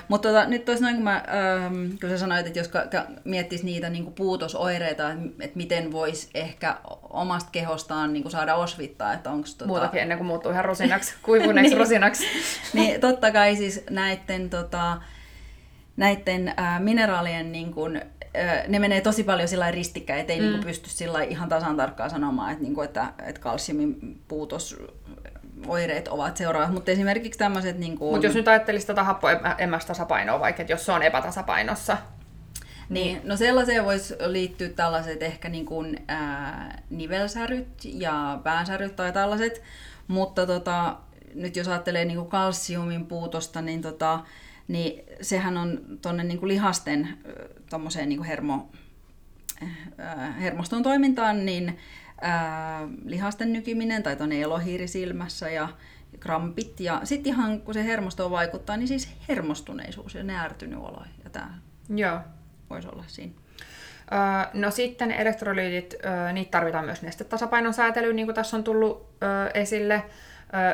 [0.09, 3.07] Mutta tota, nyt tuossa noin, kun, mä, ähm, kun sä sanoit, että jos ka, ka,
[3.25, 8.55] miettisi niitä niin kuin puutosoireita, että, että miten voisi ehkä omasta kehostaan niin kuin saada
[8.55, 9.49] osvittaa, että onko...
[9.59, 9.67] Tota...
[9.67, 12.27] Muutakin ennen kuin muuttuu ihan rosinaksi, kuivuneeksi niin, rosinaksi.
[12.73, 14.97] niin totta kai siis näiden tota,
[15.97, 20.53] näiden äh, mineraalien niin kuin, äh, ne menee tosi paljon sillä ristikkäin, ettei niin mm.
[20.53, 24.77] niin kuin, pysty sillä ihan tasan tarkkaan sanomaan, että, niin kuin, että, että kalsiumin puutos
[25.67, 27.79] oireet ovat seuraavat, mutta esimerkiksi tämmöiset...
[27.79, 28.11] Niin kuin...
[28.11, 31.97] Mutta jos nyt ajattelisi tätä happoemästasapainoa vaikka, että jos se on epätasapainossa,
[32.89, 39.13] niin, niin, no sellaiseen voisi liittyä tällaiset ehkä niin kuin, ää, nivelsäryt ja päänsäryt tai
[39.13, 39.63] tällaiset,
[40.09, 40.97] mutta tota,
[41.35, 44.21] nyt jos ajattelee niin kuin kalsiumin puutosta, niin tota,
[44.69, 47.09] niin sehän on tuonne niin lihasten
[47.71, 48.71] tommoseen niin hermo,
[50.41, 51.79] hermoston toimintaan, niin
[52.21, 55.69] ää, lihasten nykiminen tai tuonne elohiiri silmässä ja
[56.21, 56.81] krampit.
[56.81, 61.03] Ja sitten ihan kun se hermosto vaikuttaa, niin siis hermostuneisuus ja näärytynyt olo.
[61.25, 62.21] Ja tämä Joo.
[62.71, 63.33] voisi olla siinä.
[64.55, 65.95] no sitten elektrolyytit,
[66.33, 69.09] niitä tarvitaan myös nestetasapainon säätelyyn, niin kuin tässä on tullut
[69.55, 70.03] esille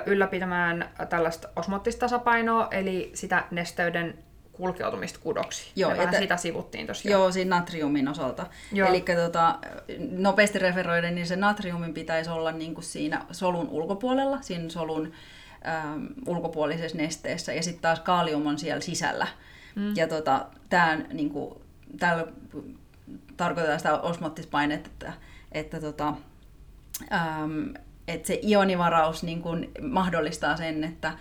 [0.06, 4.18] ylläpitämään tällaista osmoottista tasapainoa, eli sitä nesteyden
[4.52, 5.72] kulkeutumista kudoksi.
[5.76, 7.12] Joo, ja sitä sivuttiin tosiaan.
[7.12, 8.46] Joo, siinä natriumin osalta.
[8.88, 9.58] Eli tota,
[10.10, 15.12] nopeasti referoiden, niin se natriumin pitäisi olla niin kuin siinä solun ulkopuolella, siinä solun
[15.66, 19.26] ähm, ulkopuolisessa nesteessä ja sitten taas kaalium on siellä sisällä.
[19.74, 19.96] Mm.
[19.96, 21.62] Ja tota, tää, niinku,
[21.98, 22.26] täällä
[23.36, 25.12] tarkoitetaan sitä osmottispainetta, että,
[25.52, 26.14] että tota,
[27.12, 27.70] ähm,
[28.08, 31.12] että se ionivaraus niin kun mahdollistaa sen, että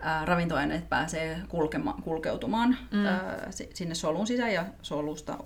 [0.00, 3.06] ää, ravintoaineet pääsee kulkema, kulkeutumaan mm.
[3.06, 5.38] ää, sinne solun sisään ja solusta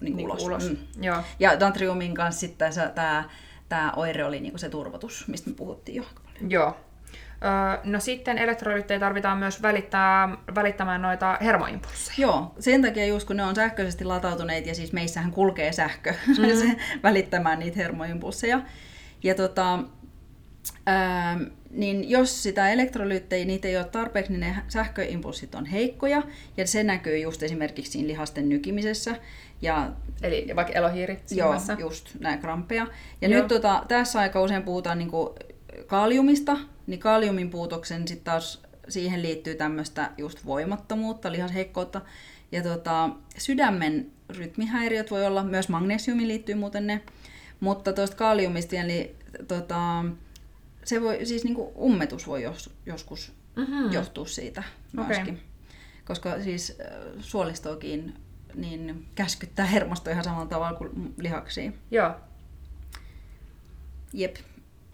[0.00, 0.42] niin niin ulos.
[0.42, 0.70] ulos.
[0.70, 1.04] Mm.
[1.04, 1.22] Joo.
[1.38, 3.24] Ja Dantriumin kanssa sitten tämä
[3.68, 6.04] tämä oire oli niin se turvotus, mistä me puhuttiin jo
[6.48, 6.76] Joo.
[7.84, 12.14] no sitten elektrolyyttejä tarvitaan myös välittää, välittämään noita hermoimpulsseja.
[12.18, 16.76] Joo, sen takia just kun ne on sähköisesti latautuneet ja siis meissähän kulkee sähkö mm.
[17.02, 18.60] välittämään niitä hermoimpulsseja.
[19.22, 19.78] Ja tota,
[20.86, 26.22] ää, niin jos sitä elektrolyyttejä, niitä ei ole tarpeeksi, niin ne sähköimpulssit on heikkoja,
[26.56, 29.16] ja se näkyy just esimerkiksi siinä lihasten nykimisessä.
[29.62, 31.72] Ja, Eli vaikka elohiiri silmässä.
[31.72, 32.86] Joo, just näin krampeja.
[33.20, 33.38] Ja joo.
[33.38, 35.34] nyt tota, tässä aika usein puhutaan niinku
[35.86, 42.00] kaliumista, niin kaliumin puutoksen sitten taas siihen liittyy tämmöistä just voimattomuutta, lihasheikkoutta.
[42.52, 47.00] Ja tota, sydämen rytmihäiriöt voi olla, myös magnesiumi liittyy muuten ne.
[47.60, 49.16] Mutta tuosta kaliumista, eli
[49.48, 50.04] tota,
[50.84, 53.92] se voi, siis niinku ummetus voi jos, joskus mm-hmm.
[53.92, 55.34] johtua siitä myöskin.
[55.34, 55.36] Okay.
[56.04, 56.78] Koska siis
[57.20, 58.14] suolistoakin
[58.54, 61.78] niin käskyttää hermosto ihan samalla tavalla kuin lihaksiin.
[61.90, 62.10] Joo.
[64.12, 64.36] Jep.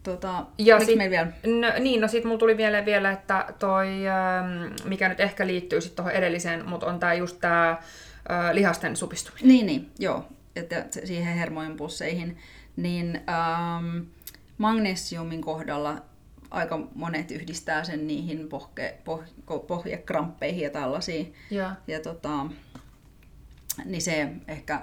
[0.03, 1.27] Tota, ja sit, vielä?
[1.47, 5.81] No, niin, no sit mulla tuli vielä, vielä että toi, ähm, mikä nyt ehkä liittyy
[5.81, 7.79] sitten tuohon edelliseen, mutta on tää just tää äh,
[8.53, 9.49] lihasten supistuminen.
[9.49, 10.27] Niin, niin, joo.
[10.57, 12.39] Että siihen hermoimpulsseihin.
[12.77, 13.99] Niin ähm,
[14.59, 16.03] magnesiumin kohdalla
[16.51, 19.25] aika monet yhdistää sen niihin pohke, poh,
[19.67, 21.35] pohjekramppeihin ja tällaisiin.
[21.51, 22.47] Ja, ja tota,
[23.85, 24.81] niin se ehkä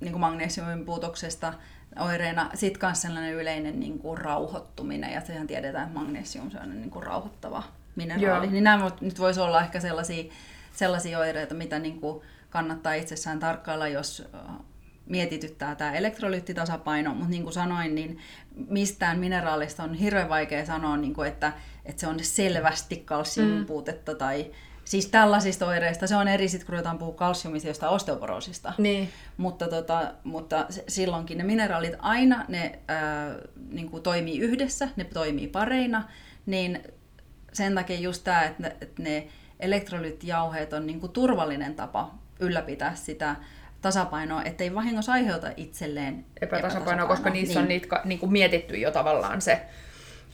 [0.00, 1.52] niin kuin magnesiumin puutoksesta
[2.00, 2.50] oireena.
[2.54, 7.02] Sitten myös sellainen yleinen niin kuin rauhoittuminen, ja sehän tiedetään, että magnesium on niin kuin
[7.02, 7.62] rauhoittava
[7.96, 8.46] mineraali.
[8.46, 8.52] Joo.
[8.52, 10.32] Niin nämä nyt voisi olla ehkä sellaisia,
[10.72, 14.28] sellaisia oireita, mitä niin kuin kannattaa itsessään tarkkailla, jos
[15.06, 18.18] mietityttää tämä elektrolyyttitasapaino, mutta niin kuin sanoin, niin
[18.68, 21.52] mistään mineraalista on hirveän vaikea sanoa, niin kuin, että,
[21.84, 24.16] että se on selvästi kalsiumin mm.
[24.18, 24.50] tai
[24.84, 26.06] siis tällaisista oireista.
[26.06, 28.72] Se on eri sitten, kun ruvetaan puhua kalsiumista jostain osteoporoosista.
[28.78, 29.08] Niin.
[29.36, 33.34] Mutta, tota, mutta silloinkin ne mineraalit aina, ne ää,
[33.70, 36.08] niin kuin toimii yhdessä, ne toimii pareina,
[36.46, 36.82] niin
[37.52, 39.28] sen takia just tämä, että ne, että ne
[39.60, 43.36] elektrolyyttijauheet on niin kuin turvallinen tapa ylläpitää sitä
[43.82, 47.62] tasapainoa, ettei vahingossa aiheuta itselleen epätasapainoa, koska niissä niin.
[47.62, 49.62] on niitä niin kuin mietitty jo tavallaan se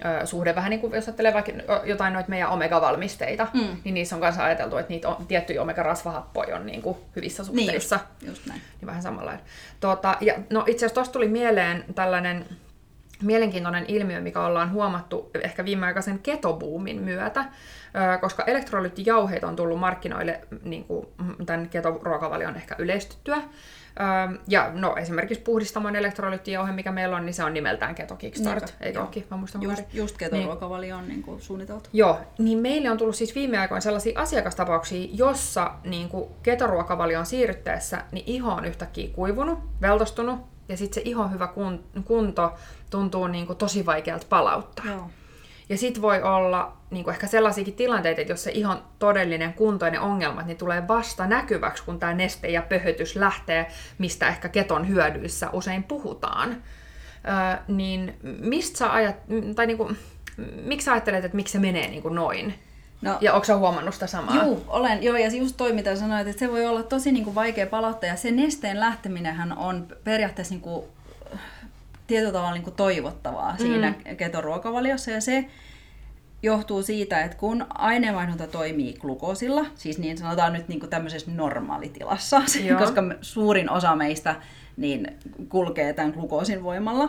[0.04, 0.54] ö, suhde.
[0.54, 1.52] Vähän niin kuin jos ajattelee vaikka
[1.84, 3.76] jotain noita meidän omega-valmisteita, mm.
[3.84, 7.96] niin niissä on myös ajateltu, että niitä on, tiettyjä omega-rasvahappoja on niin kuin hyvissä suhteissa.
[7.96, 8.60] Niin just, just näin.
[8.80, 9.44] Niin vähän samanlainen.
[9.80, 12.46] Tuota, ja, no itse asiassa tuosta tuli mieleen tällainen
[13.22, 17.44] mielenkiintoinen ilmiö, mikä ollaan huomattu ehkä viimeaikaisen ketobuumin myötä,
[18.20, 21.06] koska elektrolyyttijauheet on tullut markkinoille niin kuin
[21.46, 23.42] tämän ketoruokavalion ehkä yleistyttyä.
[24.48, 28.84] Ja no esimerkiksi puhdistamon elektrolyyttijauhe, mikä meillä on, niin se on nimeltään Keto Kickstart, Niinpä,
[28.84, 29.26] eikö olekin?
[29.30, 31.02] Mä muistan just, just ketoruokavalio niin.
[31.02, 31.88] on niin kuin suunniteltu.
[31.92, 38.04] Joo, niin meille on tullut siis viime aikoina sellaisia asiakastapauksia, jossa niin kuin ketoruokavalioon siirryttäessä
[38.12, 41.48] niin iho on yhtäkkiä kuivunut, veltostunut, ja sitten se ihon hyvä
[42.04, 42.52] kunto
[42.90, 44.86] tuntuu niin kuin tosi vaikealta palauttaa.
[44.86, 45.10] Joo.
[45.68, 49.84] Ja sitten voi olla niin kuin ehkä sellaisiakin tilanteita, että jos se ihon todellinen kunto
[49.84, 53.66] ja ne ongelmat, niin tulee vasta näkyväksi, kun tämä neste ja pöhötys lähtee,
[53.98, 56.50] mistä ehkä keton hyödyissä usein puhutaan.
[56.50, 59.16] Öö, niin mistä sä ajat,
[59.54, 59.96] tai niin kuin,
[60.62, 62.54] miksi sä ajattelet, että miksi se menee niin kuin noin?
[63.00, 64.36] No, ja onko huomannut sitä samaa?
[64.36, 65.02] Joo, olen.
[65.02, 68.08] Joo, ja just toi, mitä sanoit, että se voi olla tosi niin kuin, vaikea palauttaa.
[68.08, 70.84] Ja se nesteen lähteminenhän on periaatteessa niin kuin,
[72.06, 73.58] tietyllä tavalla niin kuin, toivottavaa mm.
[73.58, 75.10] siinä ketoruokavaliossa.
[75.10, 75.44] Ja se
[76.42, 82.42] johtuu siitä, että kun aineenvaihdunta toimii glukoosilla, siis niin sanotaan nyt niin kuin tämmöisessä normaalitilassa,
[82.64, 82.78] Joo.
[82.78, 84.34] koska suurin osa meistä
[84.76, 85.06] niin
[85.48, 87.08] kulkee tämän glukoosin voimalla,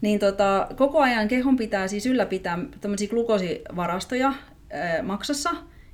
[0.00, 4.32] niin tota, koko ajan kehon pitää siis ylläpitää tämmöisiä glukoosivarastoja,
[5.02, 5.50] maksassa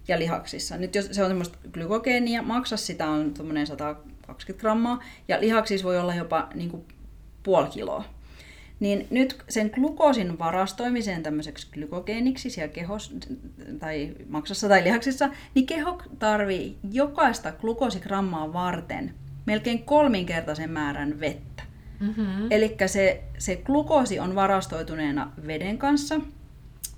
[0.08, 0.76] ja lihaksissa.
[0.76, 6.14] Nyt jos se on semmoista glykogeenia, maksassa sitä on 120 grammaa ja lihaksissa voi olla
[6.14, 6.84] jopa niin kuin
[7.42, 8.04] puoli kiloa.
[8.80, 13.14] Niin nyt sen glukoosin varastoimiseen tämmöiseksi glykogeeniksi siellä kehos,
[13.78, 19.14] tai maksassa tai lihaksissa, niin keho tarvii jokaista glukoosigrammaa varten
[19.46, 21.62] melkein kolminkertaisen määrän vettä.
[22.00, 22.46] Mm-hmm.
[22.50, 26.20] Eli se, se glukoosi on varastoituneena veden kanssa,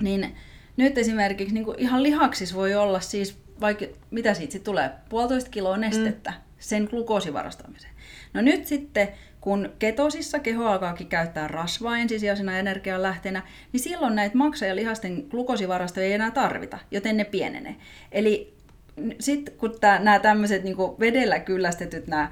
[0.02, 0.34] niin
[0.76, 5.50] nyt esimerkiksi niin kuin ihan lihaksissa voi olla siis, vaikka mitä siitä sit tulee, puolitoista
[5.50, 6.30] kiloa nestettä.
[6.30, 6.36] Mm.
[6.58, 7.94] sen glukoosivarastamiseen.
[8.34, 9.08] No nyt sitten,
[9.40, 16.06] kun ketosissa keho alkaakin käyttää rasvaa ensisijaisena energianlähteenä, niin silloin näitä maksa- ja lihasten glukoosivarastoja
[16.06, 17.76] ei enää tarvita, joten ne pienenee.
[18.12, 18.54] Eli
[19.20, 22.30] sitten kun nämä tämmöiset niin vedellä kyllästetyt nämä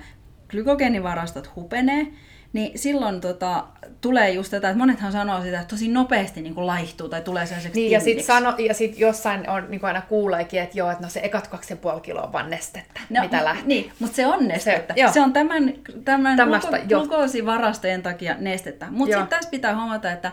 [0.48, 2.07] glykogeenivarastot hupenee,
[2.53, 3.65] niin silloin tota,
[4.01, 7.47] tulee just tätä, että monethan sanoo sitä, että tosi nopeasti niin kuin laihtuu tai tulee
[7.47, 10.91] sellaiseksi niin, ja sitten sano, ja sit jossain on niin kuin aina kuuleekin, että joo,
[10.91, 13.67] että no se ekat kaksi puoli kiloa on vaan nestettä, no, mitä lähtee.
[13.67, 14.95] Niin, mutta se on nestettä.
[14.97, 15.73] Se, se on tämän,
[16.05, 18.87] tämän Tämästä, glukoosivarastojen takia nestettä.
[18.91, 20.33] Mutta sitten tässä pitää huomata, että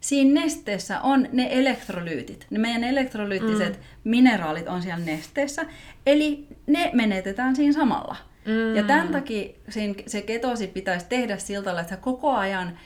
[0.00, 2.46] siinä nesteessä on ne elektrolyytit.
[2.50, 4.10] Ne meidän elektrolyyttiset mm.
[4.10, 5.66] mineraalit on siellä nesteessä,
[6.06, 8.16] eli ne menetetään siinä samalla.
[8.46, 8.76] Mm.
[8.76, 9.48] Ja tämän takia
[10.06, 12.78] se ketosi pitäisi tehdä sillä tavalla, että sä koko ajan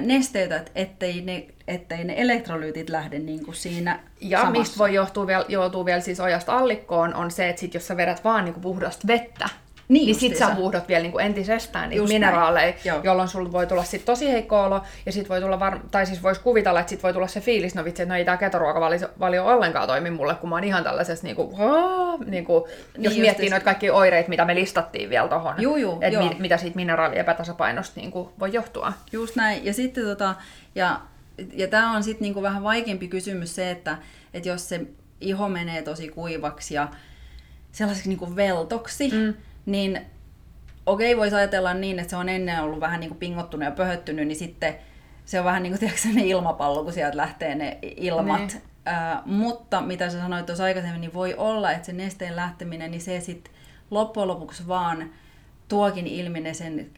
[0.00, 4.58] nesteytät, ettei ne, ettei ne elektrolyytit lähde niin kuin siinä Ja samassa.
[4.60, 7.96] mistä voi johtua vielä, joutua vielä siis ojasta allikkoon, on se, että sit jos sä
[7.96, 9.48] vedät vaan niin kuin puhdasta vettä,
[9.90, 13.84] niin, niin sit sä huuhdot vielä niin kuin entisestään niitä mineraaleja, jolloin sulla voi tulla
[13.84, 15.78] sit tosi heikko olo, ja sit voi tulla, var...
[15.90, 18.24] tai siis voisi kuvitella, että sit voi tulla se fiilis, no vitsi, että no ei
[18.24, 21.56] tää ketoruokavalio ollenkaan toimi mulle, kun mä oon ihan tällaisessa, niin kuin,
[22.26, 22.64] niin kuin,
[22.96, 25.54] niin jos miettii noita kaikki oireita, mitä me listattiin vielä tohon,
[26.00, 28.92] että mi- mitä siitä mineraali epätasapainosta niin kuin voi johtua.
[29.12, 30.34] Just näin, ja sitten tota,
[30.74, 31.00] ja,
[31.52, 33.98] ja tämä on sitten niin vähän vaikeampi kysymys se, että,
[34.34, 34.80] että jos se
[35.20, 36.88] iho menee tosi kuivaksi ja
[37.72, 39.34] sellaiseksi niin kuin veltoksi, mm
[39.70, 40.00] niin
[40.86, 44.28] okei, voisi ajatella niin, että se on ennen ollut vähän niin kuin pingottunut ja pöhöttynyt,
[44.28, 44.76] niin sitten
[45.24, 48.40] se on vähän niin kuin tiedätkö, ne ilmapallo, kun sieltä lähtee ne ilmat.
[48.40, 48.62] Niin.
[48.88, 53.00] Äh, mutta mitä sä sanoit tuossa aikaisemmin, niin voi olla, että se nesteen lähteminen, niin
[53.00, 53.52] se sitten
[53.90, 55.10] loppujen lopuksi vaan
[55.68, 56.90] tuokin ilmi ne sen,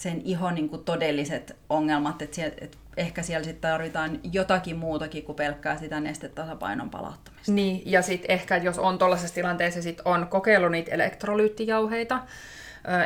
[0.00, 5.22] sen ihon niin kuin todelliset ongelmat, että, siellä, että ehkä siellä sitten tarvitaan jotakin muutakin
[5.22, 7.52] kuin pelkkää sitä nestetasapainon palauttamista.
[7.52, 12.20] Niin, ja sitten ehkä jos on tuollaisessa tilanteessa sit on kokeillut niitä elektrolyyttijauheita,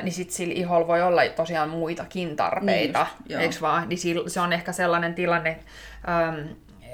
[0.02, 3.88] niin sitten sillä iholla voi olla tosiaan muitakin tarpeita, niin eikö vaan?
[3.88, 5.58] Niin se on ehkä sellainen tilanne,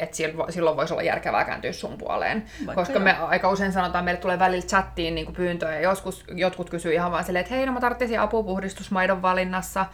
[0.00, 0.16] että
[0.48, 2.44] silloin voisi olla järkevää kääntyä sun puoleen.
[2.66, 3.04] Vaikka Koska joo.
[3.04, 7.12] me aika usein sanotaan, meille tulee välillä chattiin niin pyyntöjä, ja joskus jotkut kysyy ihan
[7.12, 9.86] vaan silleen, että hei, no mä tarvitsisin apua puhdistusmaidon valinnassa,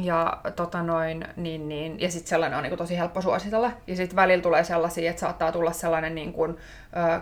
[0.00, 3.70] ja, tota noin, niin, niin, ja sitten sellainen on niin kuin, tosi helppo suositella.
[3.86, 6.56] Ja sitten välillä tulee sellaisia, että saattaa tulla sellainen niin kuin,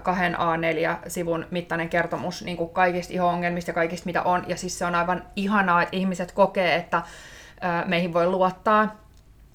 [0.02, 4.44] kahden A4-sivun mittainen kertomus niin kuin kaikista iho-ongelmista ja kaikista mitä on.
[4.46, 7.02] Ja siis se on aivan ihanaa, että ihmiset kokee, että
[7.86, 9.05] meihin voi luottaa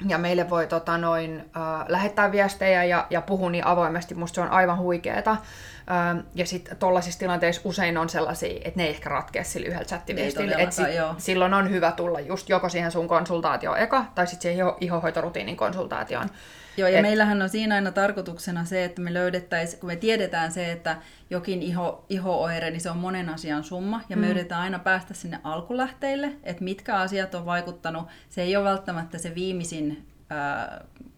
[0.07, 4.15] ja meille voi tota, noin, äh, lähettää viestejä ja, ja puhua niin avoimesti.
[4.15, 5.31] Musta se on aivan huikeeta.
[5.31, 9.85] Ähm, ja sitten tuollaisissa tilanteissa usein on sellaisia, että ne ei ehkä ratkea sillä yhdellä
[9.85, 10.55] chattiviestillä.
[10.57, 10.85] Et sit,
[11.17, 15.57] silloin on hyvä tulla just joko siihen sun konsultaatioon eka, tai sitten siihen iho- ihohoitorutiinin
[15.57, 16.29] konsultaatioon.
[16.77, 17.01] Joo, ja Et...
[17.01, 20.97] meillähän on siinä aina tarkoituksena se, että me löydettäisiin, kun me tiedetään se, että
[21.29, 24.31] jokin iho, iho-oire, niin se on monen asian summa, ja me mm.
[24.31, 28.07] yritetään aina päästä sinne alkulähteille, että mitkä asiat on vaikuttanut.
[28.29, 30.07] Se ei ole välttämättä se viimeisin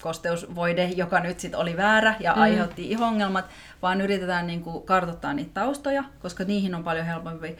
[0.01, 2.41] kosteusvoide, joka nyt sitten oli väärä ja mm.
[2.41, 3.45] aiheutti ihongelmat,
[3.81, 7.57] vaan yritetään niin kuin kartoittaa niitä taustoja, koska niihin on paljon helpompi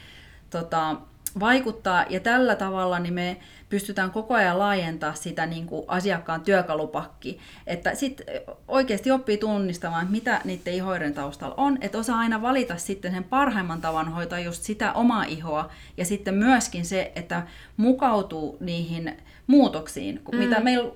[0.49, 0.95] tota,
[1.39, 2.05] vaikuttaa.
[2.09, 3.37] Ja tällä tavalla niin me
[3.69, 7.39] pystytään koko ajan laajentaa sitä niin kuin asiakkaan työkalupakki.
[7.67, 8.25] Että sitten
[8.67, 11.77] oikeasti oppii tunnistamaan, mitä niiden ihoiden taustalla on.
[11.81, 15.69] Että osaa aina valita sitten sen parhaimman tavan hoitaa just sitä omaa ihoa.
[15.97, 19.17] Ja sitten myöskin se, että mukautuu niihin
[19.47, 20.37] muutoksiin, mm.
[20.37, 20.91] mitä meillä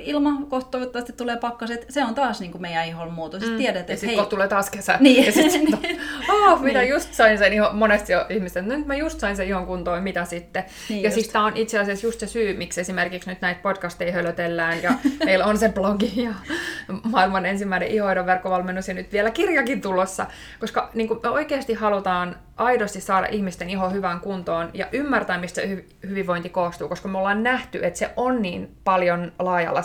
[0.00, 3.42] ilma, kohta toivottavasti tulee pakkaset, se on taas niin kuin meidän ihon muutos.
[3.42, 3.56] Mm.
[3.56, 4.96] Tiedät, ja sitten kohta tulee taas kesä.
[5.00, 5.26] Niin.
[5.26, 5.78] Ja sitten,
[6.28, 6.90] oh, mitä niin.
[6.90, 10.02] just sain sen ihon, monesti jo ihmiset, että nyt mä just sain sen ihon kuntoon,
[10.02, 10.64] mitä sitten.
[10.88, 14.12] Niin ja siis tämä on itse asiassa just se syy, miksi esimerkiksi nyt näitä podcasteja
[14.12, 14.92] hölötellään ja
[15.24, 16.34] meillä on se blogi ja
[17.02, 20.26] maailman ensimmäinen ihoidon verkkovalmennus ja nyt vielä kirjakin tulossa,
[20.60, 25.60] koska niin kuin me oikeasti halutaan aidosti saada ihmisten iho hyvään kuntoon ja ymmärtää, mistä
[25.60, 29.32] hy- hyvinvointi koostuu, koska me ollaan nähty, että se on niin paljon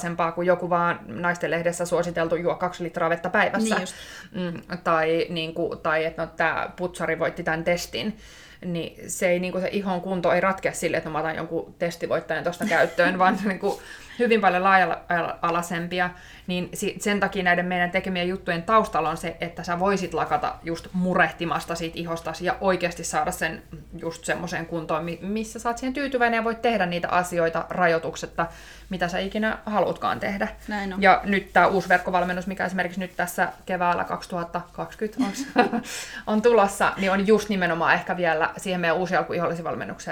[0.03, 3.75] laajalaisempaa kuin joku vaan naisten lehdessä suositeltu juo kaksi litraa vettä päivässä.
[3.75, 8.17] Niin mm, tai, niin kuin, tai että no, tämä putsari voitti tämän testin
[8.65, 11.35] niin se, ei, niin kuin se ihon kunto ei ratkea sille, että no, mä otan
[11.35, 13.79] jonkun testivoittajan tuosta käyttöön, vaan niin kuin,
[14.19, 16.09] hyvin paljon laaja-alaisempia,
[16.47, 20.87] niin sen takia näiden meidän tekemien juttujen taustalla on se, että sä voisit lakata just
[20.93, 23.63] murehtimasta siitä ihostasi ja oikeasti saada sen
[23.97, 28.45] just semmoiseen kuntoon, missä sä oot siihen tyytyväinen ja voit tehdä niitä asioita rajoituksetta,
[28.89, 30.47] mitä sä ikinä haluatkaan tehdä.
[30.67, 31.01] Näin on.
[31.01, 35.17] Ja nyt tämä uusi verkkovalmennus, mikä esimerkiksi nyt tässä keväällä 2020
[35.55, 35.81] on,
[36.33, 39.33] on tulossa, niin on just nimenomaan ehkä vielä siihen meidän uusi alku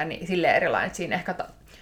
[0.06, 1.36] niin silleen erilainen, että siinä ehkä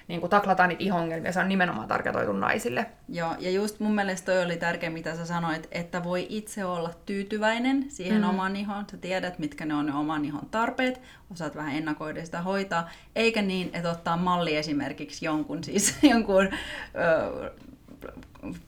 [0.09, 2.85] niin kuin taklataan niitä ihongelmia, se on nimenomaan tarkoitettu naisille.
[3.09, 6.93] Joo, ja just mun mielestä toi oli tärkeä, mitä sä sanoit, että voi itse olla
[7.05, 8.29] tyytyväinen siihen mm.
[8.29, 8.85] omaan ihoon.
[8.91, 11.01] Sä tiedät, mitkä ne on ne oman ihon tarpeet,
[11.31, 16.49] osaat vähän ennakoida sitä hoitaa, eikä niin, että ottaa malli esimerkiksi jonkun, siis jonkun...
[16.95, 17.49] Öö,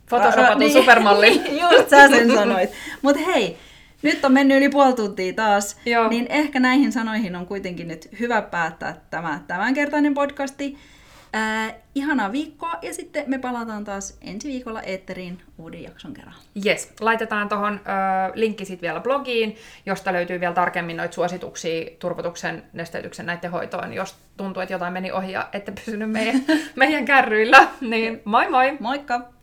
[0.09, 1.41] Photoshopatun niin, supermallin.
[1.61, 2.69] just sä sen sanoit.
[3.01, 3.57] Mutta hei,
[4.01, 6.09] nyt on mennyt yli puoli tuntia taas, Joo.
[6.09, 10.77] niin ehkä näihin sanoihin on kuitenkin nyt hyvä päättää tämä tämänkertainen podcasti.
[11.35, 16.35] Äh, ihanaa viikkoa ja sitten me palataan taas ensi viikolla eetteriin uuden jakson kerran.
[16.65, 19.55] Yes, laitetaan tuohon äh, linkki sitten vielä blogiin,
[19.85, 25.11] josta löytyy vielä tarkemmin noita suosituksia turvotuksen, nesteytyksen näiden hoitoon, jos tuntuu, että jotain meni
[25.11, 26.41] ohi ja ette pysynyt meidän,
[26.75, 27.67] meidän kärryillä.
[27.81, 28.77] Niin moi moi!
[28.79, 29.40] Moikka!